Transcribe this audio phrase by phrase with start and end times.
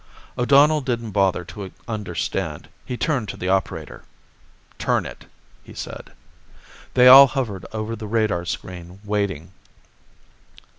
[0.35, 2.69] O'Donnell didn't bother to understand.
[2.85, 4.01] He turned to the operator.
[4.79, 5.25] "Turn it,"
[5.63, 6.13] he said.
[6.95, 9.51] They all hovered over the radar screen, waiting.